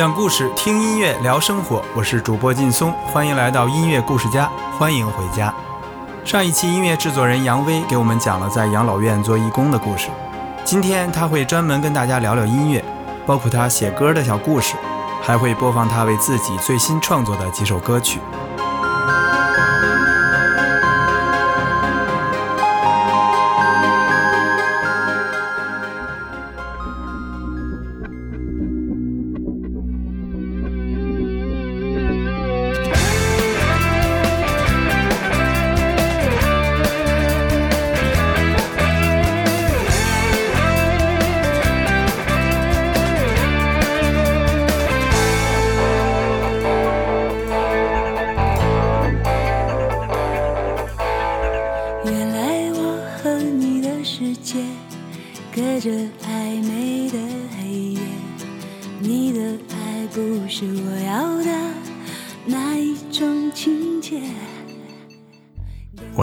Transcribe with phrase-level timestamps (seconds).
[0.00, 5.54] 讲故事、听音乐、聊生活，我是主播劲松，欢迎来到音乐故事家，欢迎回家。
[6.24, 10.08] 上一期音乐制作人杨威给我们讲了在养老院做义工的故事，
[10.64, 12.82] 今天他会专门跟大家聊聊音乐，
[13.26, 14.74] 包括他写歌的小故事，
[15.20, 18.20] 还会播放他为自己最新创作的几首歌曲。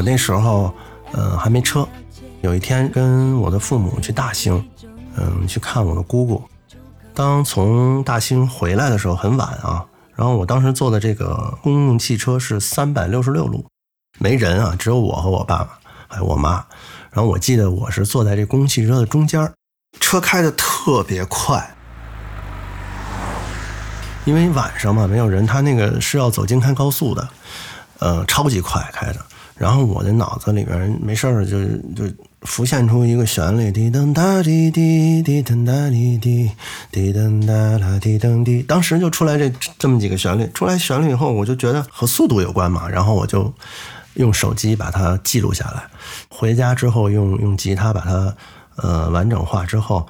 [0.08, 0.73] 那时候，
[1.11, 1.86] 呃，还没车。
[2.39, 4.66] 有一天跟我的父母去大兴，
[5.17, 6.41] 嗯，去看我的姑姑。
[7.14, 9.83] 当从大兴回来的时候很晚啊，
[10.16, 13.66] 然后我当时坐的这个公共汽车是三百六十六路，
[14.17, 15.77] 没人啊，只有我和我爸爸
[16.08, 16.66] 还有我妈。
[17.11, 19.52] 然后我记得我是坐在这公共汽车的中间，
[19.99, 21.75] 车开的特别快，
[24.23, 27.27] 因为晚上嘛没有人，他那个是要走京开高速的，
[27.99, 29.19] 呃，超级快开的。
[29.58, 36.52] 然后我的脑子里边没事儿就就浮现出一个旋律，滴噔哒滴滴滴噔哒滴滴
[36.91, 40.49] 滴噔哒啦滴噔滴，当时就出来这这么几个旋律。
[40.53, 43.52] 出来旋律以后，我就觉得和速度有关嘛，然后我就
[44.14, 45.83] 用手机把它记录下来。
[46.30, 48.36] 回家之后用用吉他把它
[48.75, 50.08] 呃完整化之后，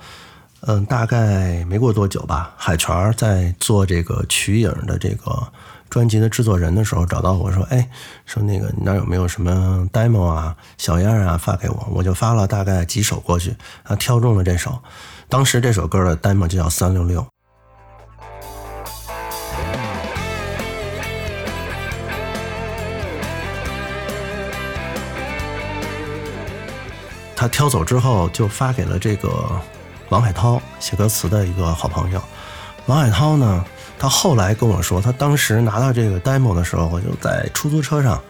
[0.62, 5.48] 嗯、大概没过多久吧，海泉在做这个曲影的这个
[5.90, 7.90] 专辑的制作人的时候找到我说：“哎，
[8.26, 14.78] 说那个你那有没有什么 demo 啊、小样啊发给我？”我就发了大概几首过去，他挑中了这首。
[15.30, 17.26] 当时这首歌的 demo 就叫三六六。
[27.40, 29.62] 他挑走之后，就发给了这个
[30.10, 32.20] 王海涛写歌词的一个好朋友。
[32.88, 33.64] 王海涛呢，
[34.00, 38.22] 他后来跟我说，他当时拿到这个 demo 的时候，我就在出租车上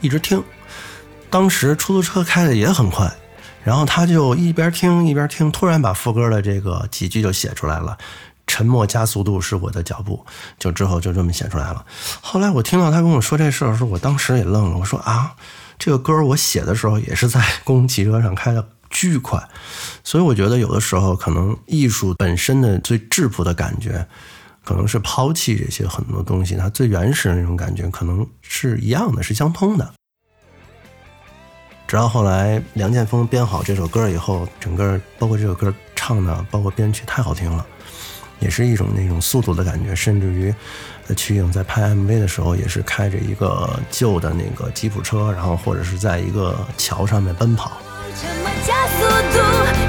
[0.00, 0.42] 一直听。
[1.28, 3.10] 当时出租车开的也很快，
[3.64, 7.96] 然后他就一边听一边听，突然把副歌的这个几句就写出来了。
[8.46, 10.26] 沉默加速度是我的脚步，
[10.58, 11.86] 就之后就这么写出来了。
[12.20, 15.32] 后来我听到他跟我说这事儿的时候，我当时也愣了，我说啊，
[15.78, 19.42] 这个歌我写的时候也是在公共汽车上开的巨快，
[20.04, 24.06] 所以我觉得有的时候可能艺术本身的最质朴的感觉，
[24.64, 29.92] 可能是抛弃这些很多东西，它最原始的那种感觉可能是一样的，是相通的。
[31.86, 37.66] 直到后来梁建峰编好这首歌以后，整个包括这首歌唱的，包括编曲太好听了，
[38.40, 40.54] 也是一种那种速度的感觉，甚至于
[41.14, 47.72] 曲颖在拍 MV 的时候，也是开着一个旧的那个吉普车，然后或者是在一个桥上面奔跑。
[48.14, 49.38] 什么加速度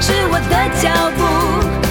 [0.02, 1.83] 是我的脚步，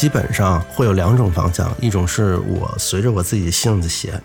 [0.00, 4.18] 基本上会有两种方向，一种是我随着我自己的性子写，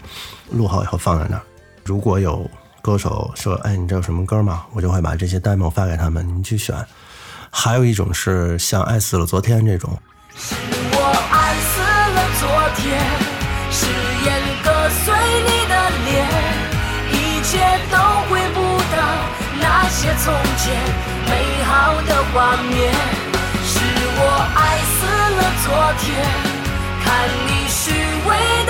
[0.51, 1.43] 录好以后放在那儿。
[1.83, 2.49] 如果有
[2.81, 6.73] 歌手说：“哎，你这有什么歌吗？”我就会把这些 demo 发给他们，你们去选。
[7.51, 9.99] 还有一种是像《爱死了昨天》这种，
[10.93, 10.97] 我
[11.29, 11.81] 爱死
[12.15, 13.03] 了昨天，
[13.69, 13.85] 誓
[14.23, 14.71] 言割
[15.03, 15.13] 碎
[15.43, 15.75] 你的
[16.05, 16.15] 脸，
[17.11, 17.59] 一切
[17.91, 17.97] 都
[18.29, 19.03] 回不到
[19.59, 20.73] 那些从前
[21.27, 23.14] 美好的画面。
[25.65, 26.23] 昨天，
[27.03, 27.91] 看你虚
[28.27, 28.64] 伪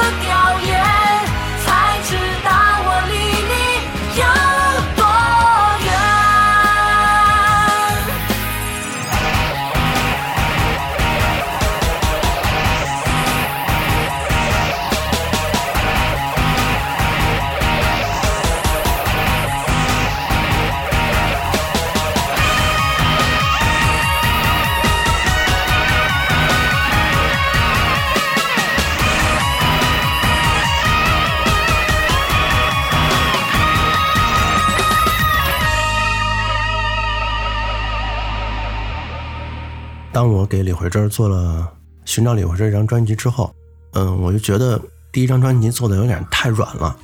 [40.55, 41.61] 给李慧珍做了
[42.05, 43.53] 《寻找李慧珍》这张专辑之后，
[43.91, 44.79] 嗯，我就觉得
[45.11, 46.95] 第一张专辑做的有点太软了。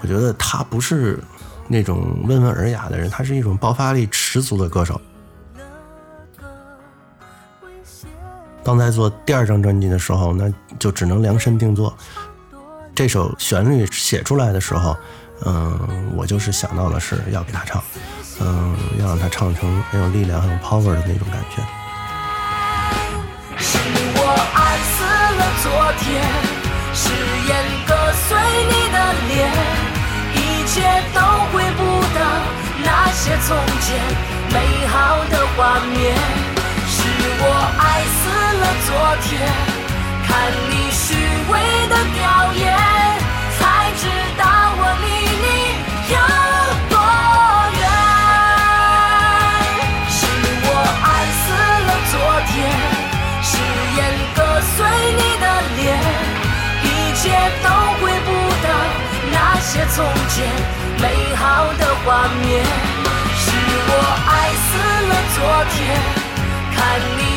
[0.00, 1.18] 我觉得他不是
[1.66, 5.00] 那种温文尔雅的人，他是一种爆发力十足的歌手。
[8.62, 11.92] 当在做第二张专辑的时候，那就只能量身定做。
[12.94, 14.96] 这首旋律写出来的时候，
[15.46, 17.82] 嗯，我就是想到的是要给他唱，
[18.40, 21.60] 嗯，要让他唱成很有力量、很有 power 的那种感觉。
[25.70, 26.20] 昨天，
[26.92, 27.08] 誓
[27.46, 27.54] 言
[27.86, 28.26] 割碎
[28.66, 29.38] 你的脸，
[30.34, 30.82] 一切
[31.14, 31.20] 都
[31.52, 31.80] 回不
[32.12, 32.18] 到
[32.82, 33.86] 那些从前
[34.52, 35.96] 美好的画面。
[36.88, 36.98] 是
[37.38, 37.44] 我
[37.78, 37.82] 爱
[38.18, 38.20] 死
[38.58, 38.88] 了昨
[39.22, 39.30] 天，
[40.26, 40.28] 看
[40.70, 41.14] 你虚
[41.48, 41.52] 伪
[41.86, 42.18] 的表
[42.52, 42.66] 演，
[62.20, 62.62] 画面。
[63.34, 63.50] 是
[63.88, 63.92] 我
[64.28, 64.30] 爱
[64.66, 64.68] 死
[65.08, 65.38] 了昨
[65.72, 65.76] 天。
[66.76, 66.78] 看
[67.16, 67.29] 你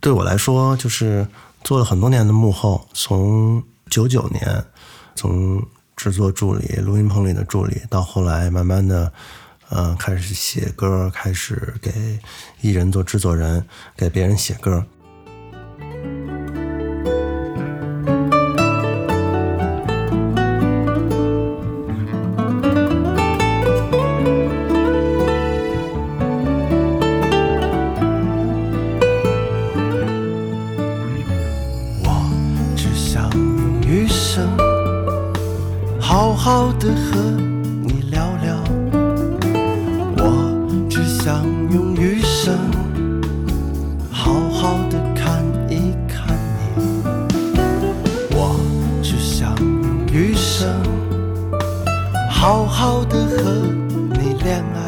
[0.00, 1.26] 对我来说，就是
[1.64, 4.64] 做了很多年的幕后，从九九年，
[5.14, 5.62] 从
[5.96, 9.12] 制作助理、录音棚里的助理，到后来慢慢的，
[9.68, 12.18] 呃，开始写歌，开始给
[12.60, 13.66] 艺人做制作人，
[13.96, 14.84] 给别人写歌。
[36.94, 37.20] 和
[37.82, 38.56] 你聊聊。
[40.16, 42.56] 我只想用余生，
[44.10, 46.36] 好好的看一看
[46.76, 46.82] 你。
[48.30, 48.58] 我
[49.02, 50.68] 只想用余生，
[52.30, 53.52] 好好的和
[54.12, 54.78] 你恋爱。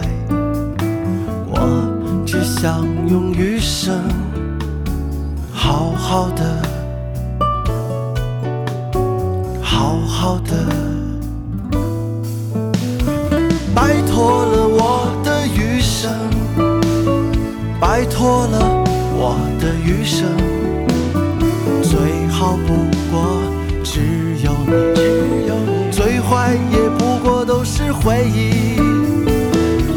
[1.47, 4.03] 我只想用余生，
[5.53, 6.63] 好好的。
[9.63, 10.53] 好好的，
[13.75, 16.11] 拜托了我的余生，
[17.81, 18.85] 拜托了
[19.17, 20.29] 我的余生，
[21.83, 22.75] 最好不
[23.11, 23.43] 过
[23.83, 24.01] 只
[24.45, 25.01] 有你，只
[25.49, 28.79] 有你，最坏也不过都是回忆。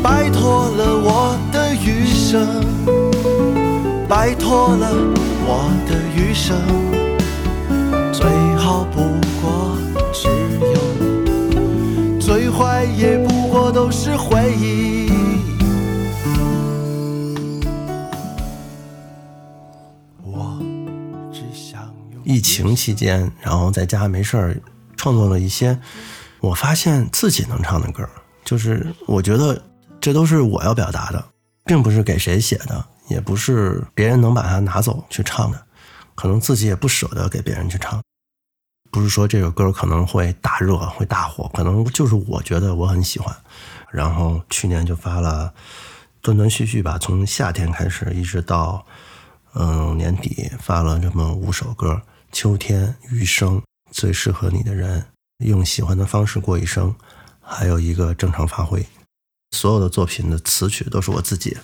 [0.01, 2.63] 拜托了我的余生，
[4.07, 4.91] 拜托了
[5.45, 7.02] 我的余生。
[14.17, 15.09] 回忆。
[20.21, 20.59] 我
[21.31, 24.61] 只想用疫情期间，然后在家没事儿，
[24.95, 25.79] 创作了一些
[26.39, 28.07] 我发现自己能唱的歌，
[28.43, 29.61] 就是我觉得
[29.99, 31.23] 这都是我要表达的，
[31.65, 35.65] 并不是给谁写的，也不是别人能把它拿走去唱的。
[36.15, 37.99] 可能自己也不舍得给别人去唱，
[38.91, 43.35] 不是说这首歌可能会大热会大火，可能就是我觉得我很喜欢，
[43.93, 45.53] 然后去年就发了
[46.19, 48.83] 断断续续吧，从夏天开始一直到
[49.53, 55.05] 嗯年底发了这么五首歌：秋天、余生、最适合你的人、
[55.45, 56.95] 用喜欢的方式过一生，
[57.39, 58.83] 还有一个正常发挥。
[59.51, 61.55] 所有的作品的词曲都是我自己，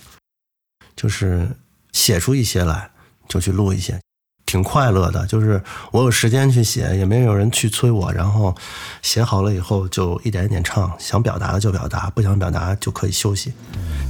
[0.94, 1.56] 就是
[1.92, 2.92] 写出一些来
[3.28, 4.00] 就去录一些。
[4.50, 8.52] 挺快乐的，就是我有时间去写，也没有人去催我，然后
[9.00, 13.52] 写好了以后就一点一点唱，想表达的就表达，不想表达就可以休息。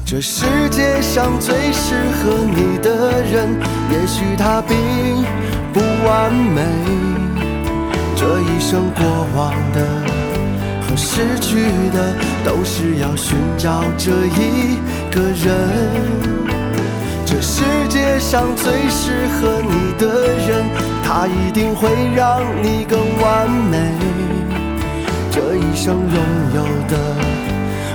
[0.07, 3.61] 这世界上最适合你的人，
[3.93, 4.75] 也许他并
[5.75, 6.65] 不完美，
[8.17, 9.05] 这一生过
[9.37, 9.87] 往的
[10.89, 14.79] 和失去的，都是要寻找这一
[15.11, 16.30] 个人。
[17.31, 20.65] 这世界上最适合你的人，
[21.05, 23.79] 他一定会让你更完美。
[25.31, 26.25] 这一生拥
[26.57, 27.15] 有的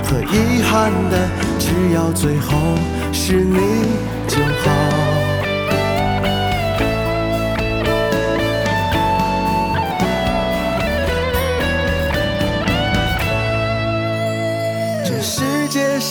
[0.04, 1.28] 和遗憾的，
[1.58, 2.56] 只要最后
[3.12, 3.58] 是你
[4.26, 5.25] 就好。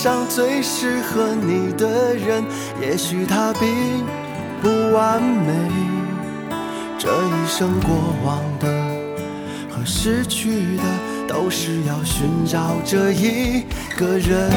[0.05, 2.45] 上最适合你的人，
[2.79, 4.05] 也许他并
[4.62, 5.51] 不完美。
[6.95, 7.89] 这一生过
[8.24, 8.67] 往的
[9.67, 10.83] 和失去的，
[11.27, 13.63] 都是要寻找这一
[13.97, 14.51] 个人。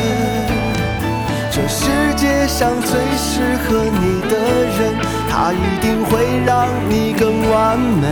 [1.51, 4.37] 这世界上最适合你的
[4.77, 4.95] 人，
[5.31, 8.07] 他一定会让你更完美。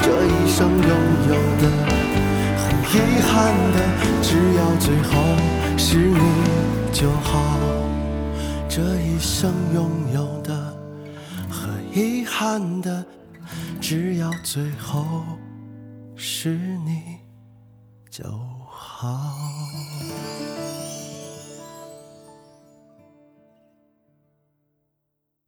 [0.00, 0.88] 这一生拥
[1.28, 1.68] 有的
[2.56, 3.78] 很遗憾的，
[4.22, 5.12] 只要最后
[5.92, 7.58] 是你就好。
[8.66, 10.74] 这一生拥有的
[11.50, 13.04] 和遗憾的，
[13.78, 15.22] 只要最后
[16.16, 17.18] 是你
[18.08, 18.24] 就
[18.70, 19.36] 好。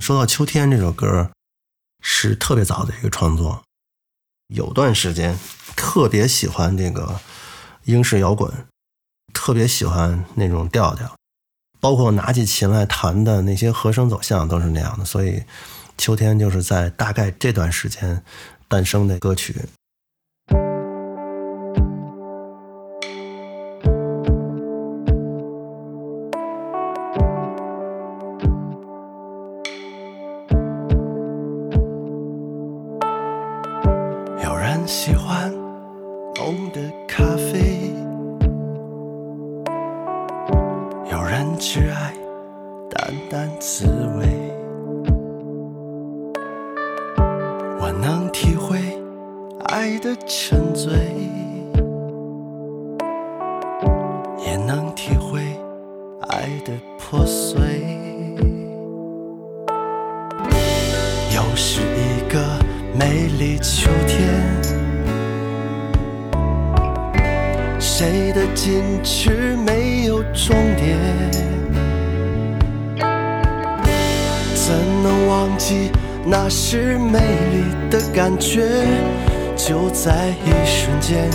[0.00, 1.30] 说到秋天这首歌，
[2.02, 3.62] 是特别早的一个创作。
[4.48, 5.38] 有段时间
[5.74, 7.18] 特别喜欢这个
[7.84, 8.52] 英式摇滚，
[9.32, 11.14] 特别喜欢那种调调，
[11.80, 15.04] 包括拿起琴来弹的那些和声走向都是那样的。
[15.04, 15.42] 所以，
[15.96, 18.22] 秋天就是在大概这段时间
[18.68, 19.54] 诞生的歌曲。
[34.42, 35.52] 有人喜欢
[36.36, 37.83] 浓的咖啡，
[41.76, 42.14] 是爱
[42.88, 43.84] 淡淡滋
[44.16, 44.28] 味。
[47.80, 48.78] 我能体会
[49.64, 50.63] 爱的沉
[75.66, 75.90] 记
[76.26, 78.68] 那时美丽的感觉？
[79.56, 81.30] 就在一瞬间，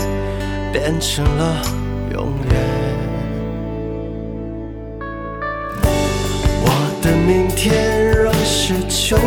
[0.72, 1.64] 变成了
[2.14, 2.54] 永远。
[6.62, 6.70] 我
[7.02, 9.18] 的明天仍是秋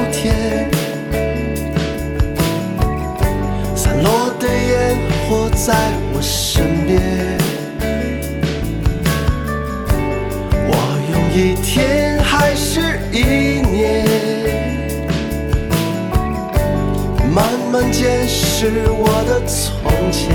[18.62, 20.30] 是我的从前。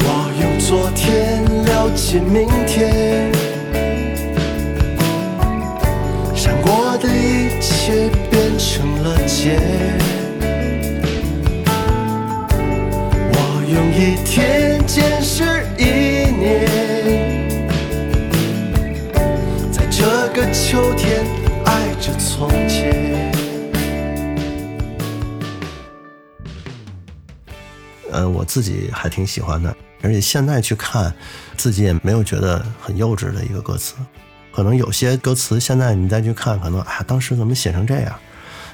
[0.00, 0.08] 我
[0.40, 3.30] 用昨天了解明天，
[6.34, 9.58] 闪过的一切变成了劫。
[13.28, 13.36] 我
[13.68, 14.75] 用一天
[28.46, 31.12] 自己还挺喜欢的，而且现在去看，
[31.56, 33.94] 自己也没有觉得很幼稚的一个歌词。
[34.54, 38.18] 可能有些歌词现在你再去看，可能哎，当时怎么写成这样？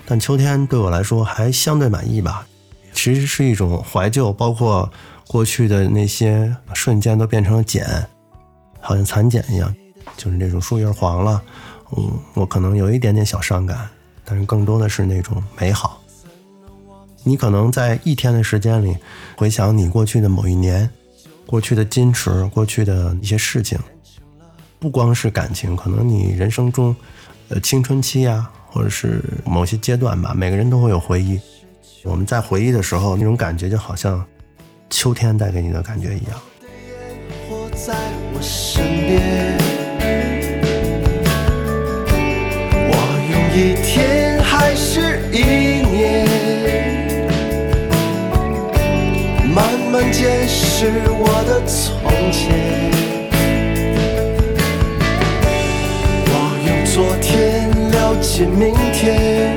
[0.06, 2.46] 但秋天对我来说还相对满意吧。
[2.92, 4.92] 其实是一种怀旧，包括
[5.26, 7.86] 过去的那些瞬间都变成了茧，
[8.80, 9.74] 好像蚕茧一样，
[10.16, 11.42] 就是那种树叶黄了。
[11.96, 13.88] 嗯，我可能有一点点小伤感，
[14.24, 16.01] 但是更多的是那种美好。
[17.24, 18.96] 你可能在一天的时间里
[19.36, 20.88] 回想你过去的某一年，
[21.46, 23.78] 过去的矜持，过去的一些事情，
[24.78, 26.94] 不光是感情，可能你人生中，
[27.48, 31.40] 呃，青春期呀、或者是某些阶段吧，每个人都会有回忆。
[32.02, 34.24] 我们在回忆的时候，那种感觉就好像
[34.90, 36.40] 秋天带给你的感觉一样。
[43.54, 45.71] 一天还是一
[49.92, 52.90] 慢慢检视我的从前。
[56.28, 56.34] 我
[56.66, 59.54] 用昨天了解明天，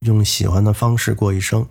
[0.00, 1.68] 用喜欢的方式过一生。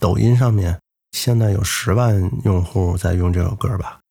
[0.00, 0.80] 抖音上面
[1.12, 4.03] 现在有十万用户在用这首歌吧。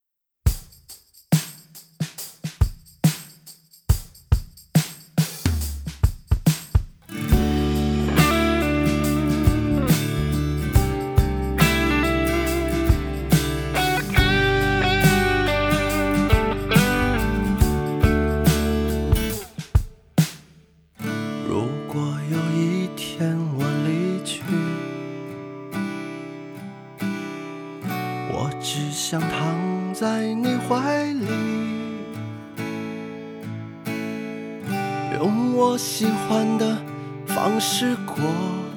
[35.66, 36.78] 我喜欢的
[37.26, 38.73] 方式过。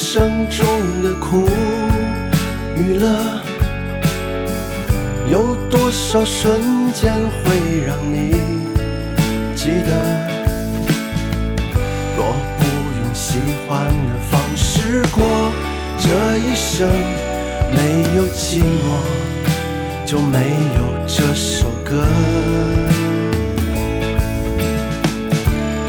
[0.00, 0.64] 生中
[1.02, 1.48] 的苦
[2.76, 3.08] 与乐，
[5.28, 8.30] 有多少瞬间会让你
[9.56, 9.90] 记得？
[12.16, 12.64] 若不
[13.02, 15.20] 用喜欢的方式过
[15.98, 16.88] 这一生，
[17.74, 19.02] 没有寂寞，
[20.06, 20.38] 就没
[20.76, 22.06] 有这首歌。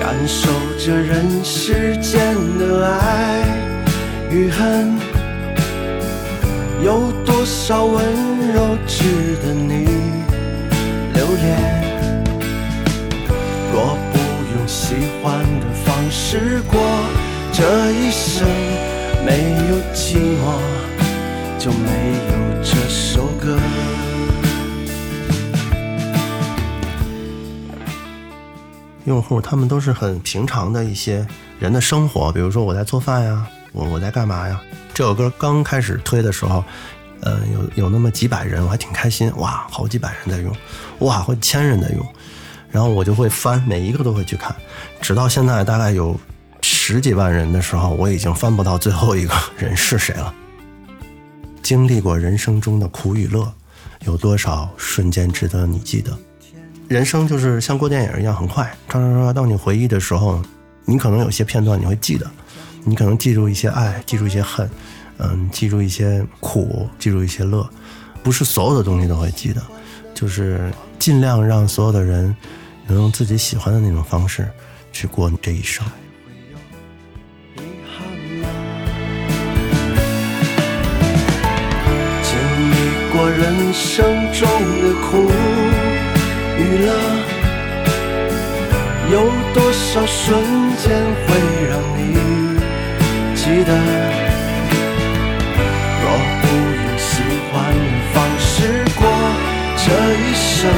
[0.02, 3.69] 感受着人世间的爱
[4.32, 4.94] 与恨，
[6.84, 8.04] 有多少温
[8.54, 9.88] 柔值得你
[11.16, 11.84] 留恋？
[13.74, 14.20] 若不
[14.56, 16.80] 用喜欢的方式过
[17.52, 18.48] 这一生，
[19.26, 20.62] 没有寂寞，
[21.58, 21.90] 就没
[22.30, 23.58] 有这首歌。
[29.06, 31.26] 用户他们都是很平常的一些
[31.60, 34.60] 人的生活，比如说我在做饭呀，我我在干嘛呀？
[34.94, 36.64] 这首歌刚开始推的时候，
[37.22, 40.56] 呃，有有那么几百人，我还挺开心，哇，好几百人在用，
[41.00, 42.06] 哇，好几千人在用，
[42.72, 44.56] 然后我就会翻，每一个都会去看，
[45.02, 46.20] 直到现在大概有
[46.62, 50.34] 十几万人的时候，我已经翻不到最后一个人是谁了。
[51.62, 53.52] 经历过人生中的苦与乐，
[54.06, 56.18] 有多少瞬间值得你记得？
[56.88, 60.42] 人生就是像过电影一样，很快，刷刷刷，到你回忆的时候，
[60.86, 62.30] 你可能有些片段你会记得，
[62.84, 64.70] 你可能记住一些爱，记住一些恨，
[65.18, 67.70] 嗯，记住一些苦，记住一些乐，
[68.24, 69.62] 不是所有的东西都会记得，
[70.14, 72.36] 就是尽量让所有的人
[72.88, 74.50] 能用自己喜欢的那种方式
[74.92, 75.86] 去过你这一生。
[82.24, 82.36] 经
[82.72, 82.74] 历
[83.12, 84.50] 过人生中
[84.82, 85.30] 的苦
[86.58, 86.88] 与乐，
[89.12, 90.40] 有多少瞬
[90.78, 90.90] 间
[91.28, 91.28] 会
[91.70, 92.19] 让你
[93.50, 93.74] 记得？
[96.02, 96.06] 若
[96.40, 97.10] 不用喜
[97.52, 97.82] 欢的
[98.14, 98.48] 方式
[98.96, 99.02] 过
[99.76, 100.70] 这一生，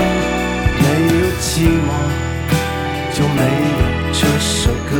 [0.80, 1.90] 没有寂寞，
[3.14, 3.80] 就没有
[4.14, 4.92] 这首歌。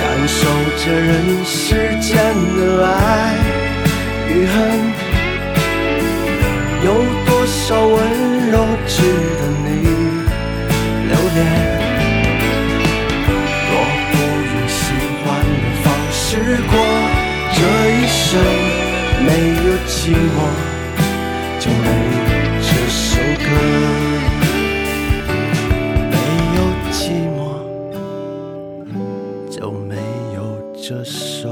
[0.00, 0.38] 感受
[0.78, 1.60] 着人世
[2.00, 2.14] 间
[2.56, 2.90] 的爱
[4.30, 4.56] 与恨，
[19.26, 20.38] 没有寂寞，
[21.58, 22.30] 就没有
[22.62, 23.46] 这首歌。
[26.12, 26.14] 没
[26.54, 26.58] 有
[26.92, 26.96] 寂
[27.34, 27.38] 寞。
[29.50, 29.96] 就没
[30.36, 30.38] 有
[30.80, 31.50] 这首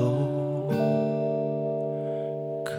[2.65, 2.71] 歌。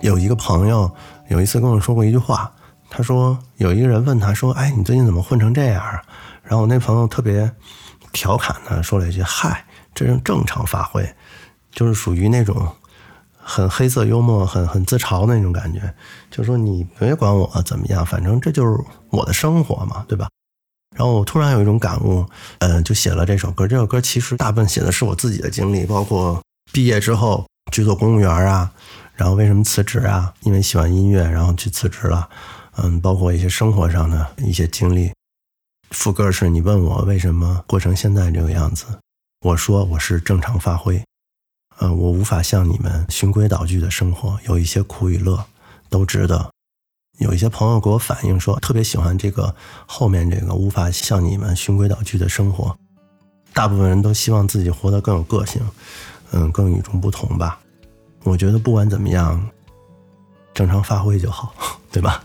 [0.00, 0.88] 有一个朋友
[1.26, 2.52] 有一次跟我说过一句话，
[2.88, 6.00] 他说有一个人问他说：“哎，你最近怎么混成这样啊？”
[6.44, 7.50] 然后我那朋友特别
[8.12, 11.02] 调侃的说了一句：“嗨，这是正常发挥，
[11.72, 12.68] 就是属于那种
[13.36, 15.94] 很黑色幽默、很很自嘲的那种感觉。
[16.30, 18.78] 就说你别管我怎么样，反正这就是
[19.10, 20.28] 我的生活嘛，对吧？”
[20.96, 22.26] 然后我突然有一种感悟，
[22.58, 23.66] 嗯，就写了这首歌。
[23.66, 28.72] 这首歌其实大部分写的是我自己的经历，包括毕业之后去做公务员啊，
[29.14, 30.34] 然后为什么辞职啊？
[30.40, 32.28] 因为喜欢音乐，然后去辞职了。
[32.76, 35.12] 嗯，包括一些生活上的一些经历。
[35.90, 38.86] 副歌是你问我为什么过成现在这个样子，
[39.42, 41.02] 我说我是正常发挥。
[41.80, 45.44] 呃，我无法像你们循规蹈矩的生活，有一些苦与乐
[45.88, 46.50] 都值得。
[47.18, 49.54] 有一些朋友给我反映说，特别喜欢这个
[49.86, 52.76] 后面这个无法像你们循规蹈矩的生活。
[53.52, 55.60] 大部分人都希望自己活得更有个性，
[56.32, 57.58] 嗯，更与众不同吧。
[58.24, 59.44] 我觉得不管怎么样，
[60.54, 61.54] 正常发挥就好，
[61.90, 62.22] 对吧？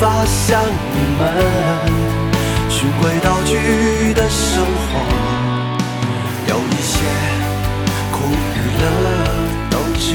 [0.00, 1.20] 法向你们
[2.70, 4.90] 循规蹈矩的生活，
[6.46, 6.94] 有一些
[8.12, 8.16] 苦
[8.54, 8.84] 与乐
[9.68, 10.06] 都值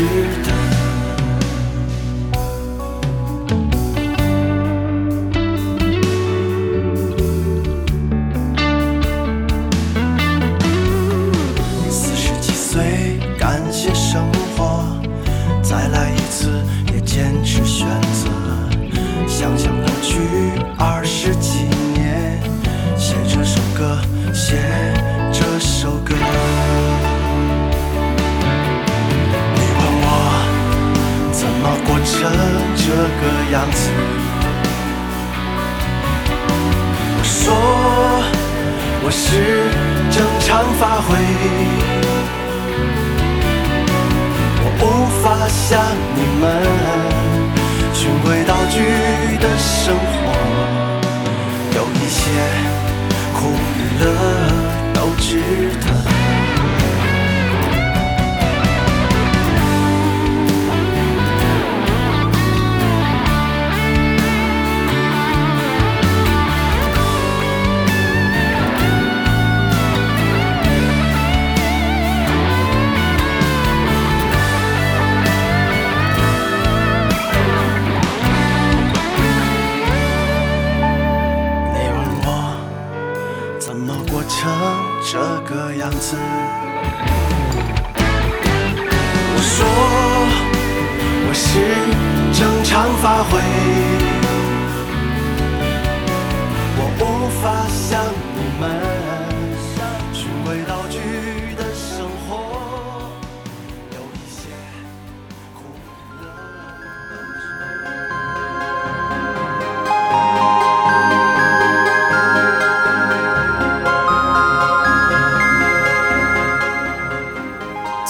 [33.24, 33.90] 个样子？
[37.18, 37.34] 我说。
[39.06, 39.70] 我是
[40.12, 41.10] 正常发挥，
[44.64, 44.84] 我无
[45.22, 45.62] 法像
[46.16, 46.42] 你们
[47.94, 48.80] 循规蹈矩
[49.40, 50.16] 的生活，
[51.76, 52.22] 有一些
[53.34, 54.04] 苦与乐
[54.94, 55.30] 都值
[55.82, 55.88] 得。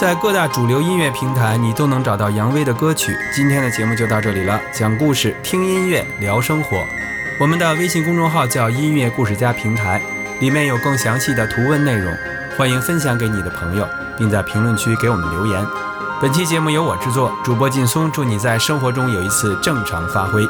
[0.03, 3.17] 在各大主流音乐平台，你都能找到杨威的歌曲。
[3.33, 6.85] 今天的节目就到这里了，讲故事、听音乐、聊生活。
[7.39, 10.01] 我们的微信公众号叫“音乐故事家平台”，
[10.41, 12.13] 里面有更详细的图文内容，
[12.57, 13.87] 欢迎分享给你的朋友，
[14.17, 15.65] 并在评论区给我们留言。
[16.19, 20.45] 本期节目由我制作，主播劲松，祝你在生活中有一次正常发挥。